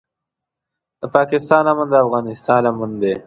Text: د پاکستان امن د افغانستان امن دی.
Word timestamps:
د 0.99 1.01
پاکستان 1.15 1.63
امن 1.71 1.87
د 1.91 1.95
افغانستان 2.05 2.61
امن 2.71 2.91
دی. 3.01 3.13